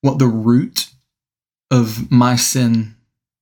[0.00, 0.88] what the root
[1.70, 2.94] of my sin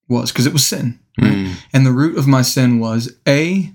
[0.09, 1.33] was because it was sin, right?
[1.33, 1.55] Mm.
[1.73, 3.71] and the root of my sin was a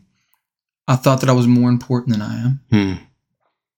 [0.87, 2.99] I thought that I was more important than I am, Mm.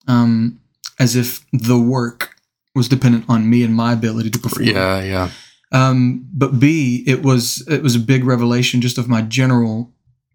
[0.08, 0.60] um,
[1.00, 2.32] as if the work
[2.74, 4.66] was dependent on me and my ability to perform.
[4.66, 5.30] yeah, yeah,
[5.76, 9.92] Um, but B, it was it was a big revelation just of my general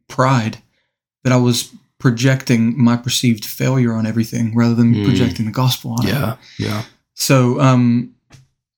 [0.09, 0.59] pride
[1.25, 5.05] that I was projecting my perceived failure on everything rather than Mm.
[5.05, 6.13] projecting the gospel on it.
[6.13, 6.83] yeah, yeah.
[7.15, 8.15] So um,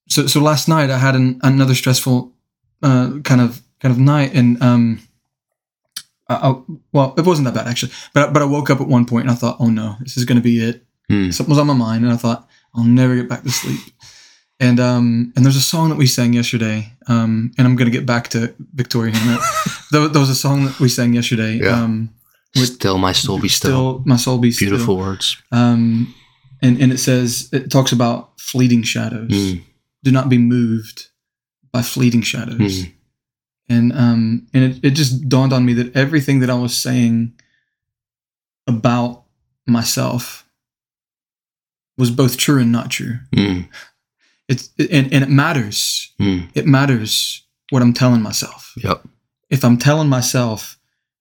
[0.08, 2.32] so so last night I had an, another stressful
[2.82, 4.98] uh, kind of kind of night, and um,
[6.28, 6.54] I, I,
[6.92, 7.92] well, it wasn't that bad actually.
[8.14, 10.24] But but I woke up at one point and I thought, oh no, this is
[10.24, 10.84] going to be it.
[11.10, 11.32] Mm.
[11.32, 13.80] Something was on my mind, and I thought I'll never get back to sleep.
[14.62, 18.06] And um, and there's a song that we sang yesterday, um, and I'm gonna get
[18.06, 19.42] back to Victoria in a minute.
[19.90, 21.54] there, there was a song that we sang yesterday.
[21.56, 21.82] Yeah.
[21.82, 22.10] Um,
[22.54, 23.70] with- Still, my soul be still.
[23.70, 24.96] still, my soul be Beautiful still.
[24.98, 25.36] words.
[25.50, 26.14] Um,
[26.62, 29.30] and and it says it talks about fleeting shadows.
[29.32, 29.62] Mm.
[30.04, 31.08] Do not be moved
[31.72, 32.84] by fleeting shadows.
[32.84, 32.92] Mm.
[33.68, 37.32] And um, and it, it just dawned on me that everything that I was saying
[38.68, 39.24] about
[39.66, 40.46] myself
[41.98, 43.18] was both true and not true.
[43.34, 43.68] Mm.
[44.48, 46.12] It's and, and it matters.
[46.20, 46.48] Mm.
[46.54, 48.72] It matters what I'm telling myself.
[48.76, 49.02] Yep.
[49.50, 50.78] If I'm telling myself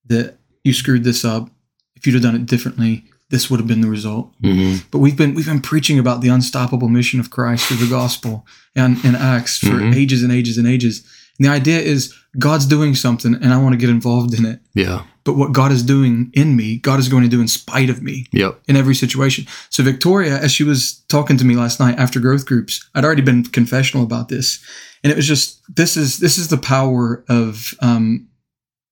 [0.07, 1.49] that you screwed this up,
[1.95, 4.33] if you'd have done it differently, this would have been the result.
[4.41, 7.89] hmm But we've been we've been preaching about the unstoppable mission of Christ through the
[7.89, 9.95] gospel and in Acts for Mhm.
[9.95, 11.03] ages and ages and ages.
[11.41, 14.59] The idea is God's doing something and I want to get involved in it.
[14.73, 15.03] Yeah.
[15.23, 18.01] But what God is doing in me, God is going to do in spite of
[18.01, 18.61] me Yep.
[18.67, 19.45] in every situation.
[19.69, 23.21] So Victoria, as she was talking to me last night after growth groups, I'd already
[23.21, 24.59] been confessional about this,
[25.03, 28.27] and it was just this is this is the power of um,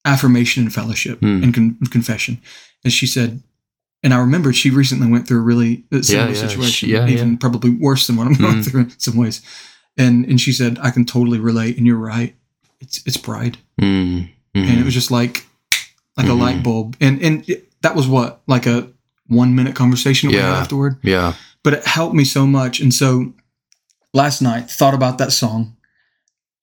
[0.06, 1.44] affirmation and fellowship Hmm.
[1.44, 2.40] and con- confession.
[2.84, 3.42] And she said,
[4.04, 7.08] and I remembered she recently went through a really uh, similar yeah, situation, she- yeah,
[7.08, 8.62] even probably worse than what I'm going Hmm.
[8.62, 9.42] through in some ways.
[9.98, 12.36] And and she said, I can totally relate, and you're right.
[12.82, 14.30] It's it's pride Mm.
[14.56, 15.46] and it was just like
[16.18, 16.40] like a Mhm.
[16.40, 18.88] light bulb and and it, that was what like a
[19.28, 20.58] one minute conversation we had Yeah.
[20.60, 21.34] afterward yeah.
[21.64, 23.34] but it helped me so much and so
[24.14, 25.76] last night thought about that song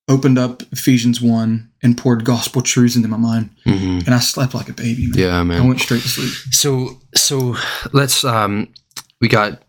[0.09, 4.52] opened up ephesians 1 and poured gospel truths into my mind hmm and i slept
[4.55, 5.18] like a baby man.
[5.18, 7.57] Yeah, man, i went straight to sleep So so
[7.92, 8.68] let's um
[9.20, 9.62] we got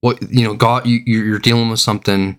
[0.00, 2.38] what you know God you you- you're dealing with something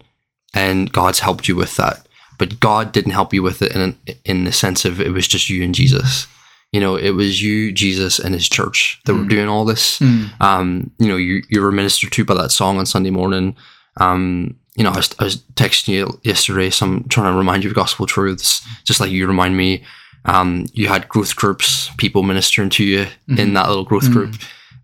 [0.54, 2.08] and God's helped you with that.
[2.38, 5.50] But God didn't help you with it in in the sense of it was just
[5.50, 6.28] you and Jesus.
[6.72, 9.30] You know, it was you, Jesus, and his church that were Mm.
[9.30, 10.00] doing all this.
[10.00, 10.30] Mm.
[10.42, 13.56] Um, you know, you you were ministered to by that song on Sunday morning.
[13.98, 17.64] Um, you know, I was, I was texting you yesterday, so I'm trying to remind
[17.64, 19.84] you of gospel truths, just like you remind me.
[20.26, 23.54] Um, you had growth groups, people ministering to you in Mhm.
[23.54, 24.12] that little growth Mhm.
[24.14, 24.36] group,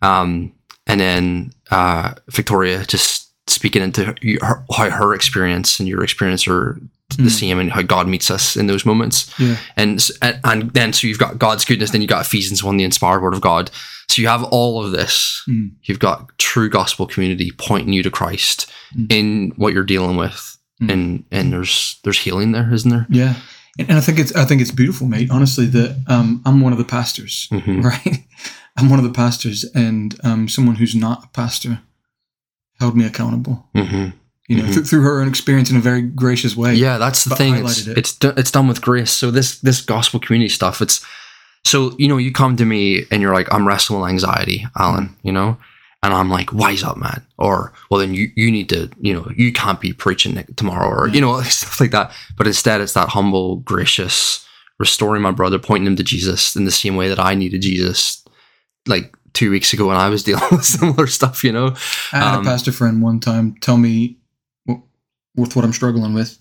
[0.02, 0.52] um,
[0.88, 6.48] and then uh, Victoria just speaking into her, her, how her experience and your experience
[6.48, 6.80] are
[7.17, 7.39] the Mm.
[7.39, 11.08] same, and how God meets us in those moments yeah and and and then so
[11.08, 13.69] you've got God's goodness, then you got Ephesians one, the inspired word of God.
[14.10, 15.41] So you have all of this.
[15.47, 15.71] Mm.
[15.84, 19.12] You've got true gospel community pointing you to Christ Mm.
[19.12, 20.91] in what you're dealing with, Mm.
[20.93, 23.08] and and there's there's healing there, isn't there?
[23.10, 23.36] yeah
[23.80, 26.78] and, i think it's i think it's beautiful mate honestly that um i'm one of
[26.78, 27.82] the pastors Mm-hmm.
[27.91, 28.26] right
[28.78, 31.82] I'm one of the pastors, and um, someone who's not a pastor
[32.80, 33.67] held me accountable.
[33.76, 34.10] hmm
[34.52, 34.74] You know, Mhm.
[34.74, 36.74] th- through her own experience in a very gracious way.
[36.76, 37.54] Yeah, that's the thing.
[37.66, 37.98] It's it.
[37.98, 39.12] it's do- it's done with grace.
[39.12, 40.82] So this this gospel community stuff.
[40.82, 41.00] It's
[41.64, 45.16] so you know you come to me and you're like I'm wrestling with anxiety, Alan.
[45.24, 45.58] You know,
[46.04, 47.22] and I'm like wise up, man.
[47.38, 51.08] Or well then you you need to you know you can't be preaching tomorrow or
[51.08, 52.12] you know stuff like that.
[52.38, 54.46] But instead it's that humble, gracious,
[54.80, 58.24] restoring my brother, pointing him to Jesus in the same way that I needed Jesus,
[58.86, 61.44] like two weeks ago when I was dealing with similar stuff.
[61.44, 61.68] You know.
[62.12, 64.18] I had Um, a pastor friend one time tell me
[65.36, 66.38] with what I'm struggling with.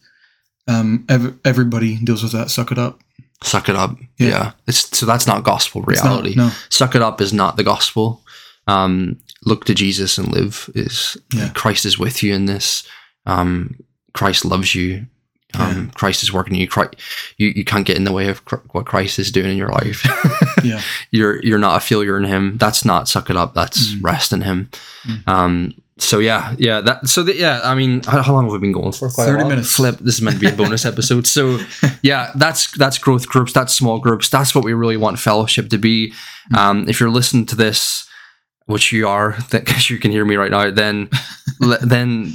[0.68, 2.50] Um, ev- everybody deals with that.
[2.50, 3.00] Suck it up.
[3.42, 3.96] Suck it up.
[4.18, 4.28] Yeah.
[4.28, 4.52] Yeah.
[4.66, 6.34] It's so that's not gospel It's not- reality.
[6.36, 8.22] no, suck it up is not the gospel.
[8.66, 11.48] Um, look to Jesus and live is Yeah.
[11.54, 12.84] Christ is with you in this.
[13.26, 13.76] Um,
[14.12, 15.06] Christ loves you.
[15.54, 16.68] Um, Christ is working in you.
[16.68, 16.94] Christ,
[17.36, 17.48] you.
[17.48, 20.06] You can't get in the way of Chr- what Christ is doing in your life.
[20.62, 22.56] yeah, you're you're not a failure in Him.
[22.56, 23.52] That's not suck it up.
[23.54, 24.04] That's Mm.
[24.04, 24.70] rest in Him.
[25.04, 25.28] Mm.
[25.28, 26.80] Um, so yeah, yeah.
[26.80, 27.60] That so that, yeah.
[27.62, 29.10] I mean, how, how long have we been going for?
[29.10, 29.48] Quite a 30 while.
[29.50, 29.76] minutes.
[29.76, 29.98] Flip.
[29.98, 31.26] This is meant to be a bonus episode.
[31.26, 31.58] So
[32.02, 33.52] yeah, that's that's growth groups.
[33.52, 34.28] That's small groups.
[34.28, 36.12] That's what we really want fellowship to be.
[36.52, 36.58] Mm.
[36.58, 38.08] Um, if you're listening to this,
[38.66, 41.10] which you are, because you can hear me right now, then
[41.60, 42.34] le- then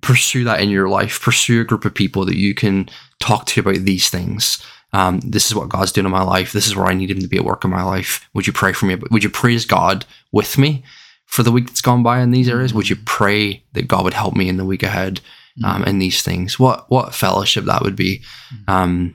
[0.00, 1.20] pursue that in your life.
[1.20, 2.88] Pursue a group of people that you can
[3.20, 4.64] talk to about these things.
[4.92, 6.52] Um, this is what God's doing in my life.
[6.52, 8.28] This is where I need Him to be at work in my life.
[8.34, 8.96] Would you pray for me?
[9.10, 10.84] Would you praise God with me
[11.26, 12.72] for the week that's gone by in these areas?
[12.74, 15.20] Would you pray that God would help me in the week ahead
[15.64, 16.58] um, in these things?
[16.58, 18.22] What what fellowship that would be,
[18.68, 19.14] um,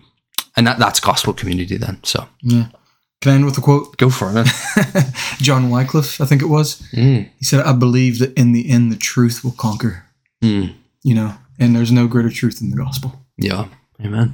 [0.56, 2.00] and that that's gospel community then.
[2.04, 2.68] So yeah.
[3.22, 3.98] Can I end with a quote?
[3.98, 4.48] go for it.
[5.42, 6.82] John Wycliffe, I think it was.
[6.94, 10.06] mm, He said, "I believe that in the end, the truth will conquer."
[10.42, 13.20] mm, You know, and there's no greater truth than the gospel.
[13.38, 13.68] yeah,
[14.02, 14.34] Amen.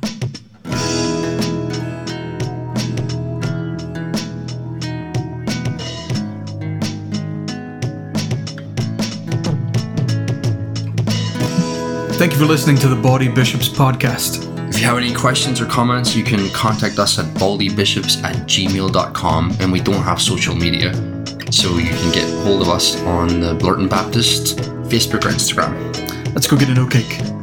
[12.17, 14.69] Thank you for listening to the Baldy Bishops podcast.
[14.69, 19.58] If you have any questions or comments, you can contact us at baldybishops at gmail.com
[19.60, 20.93] and we don't have social media.
[21.51, 24.58] So you can get hold of us on the Blurton Baptist
[24.89, 26.34] Facebook or Instagram.
[26.34, 27.35] Let's go get an oat cake.